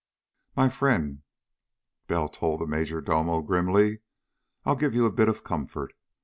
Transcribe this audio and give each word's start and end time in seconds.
"My 0.55 0.67
friend," 0.69 1.21
Bell 2.07 2.27
told 2.27 2.59
the 2.59 2.65
major 2.65 3.01
domo 3.01 3.43
grimly, 3.43 3.99
"I'll 4.65 4.75
give 4.75 4.95
you 4.95 5.05
a 5.05 5.11
bit 5.11 5.29
of 5.29 5.43
comfort. 5.43 5.93